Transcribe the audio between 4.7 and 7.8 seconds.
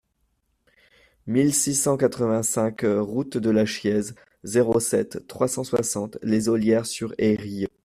sept, trois cent soixante, Les Ollières-sur-Eyrieux